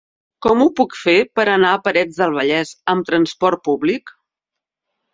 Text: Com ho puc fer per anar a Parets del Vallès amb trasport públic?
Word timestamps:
Com 0.45 0.63
ho 0.63 0.65
puc 0.79 0.95
fer 1.01 1.15
per 1.41 1.45
anar 1.57 1.75
a 1.75 1.83
Parets 1.89 2.19
del 2.23 2.35
Vallès 2.39 2.75
amb 2.97 3.13
trasport 3.13 3.65
públic? 3.71 4.19